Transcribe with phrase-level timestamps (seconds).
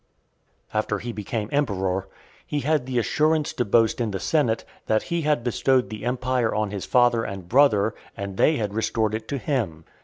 [0.71, 0.79] XIII.
[0.79, 2.07] After he became emperor,
[2.47, 6.55] he had the assurance to boast in the senate, "that he had bestowed the empire
[6.55, 9.85] on his father and brother, and they had restored it to him."